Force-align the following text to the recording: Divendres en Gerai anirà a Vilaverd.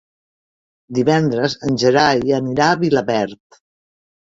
Divendres 0.99 1.57
en 1.69 1.79
Gerai 1.85 2.37
anirà 2.41 2.71
a 2.75 2.83
Vilaverd. 2.85 3.65